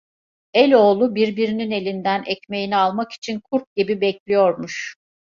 Eloğlu 0.53 1.15
birbirinin 1.15 1.71
elinden 1.71 2.23
ekmeğini 2.25 2.75
almak 2.75 3.11
için 3.11 3.39
kurt 3.39 3.75
gibi 3.75 4.01
bekliyormuş. 4.01 4.95